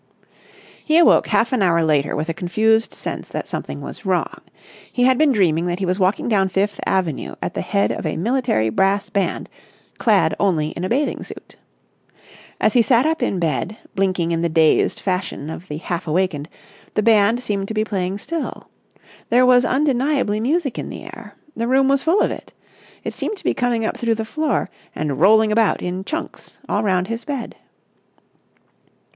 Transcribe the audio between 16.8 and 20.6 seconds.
the band seemed to be playing still. There was undeniably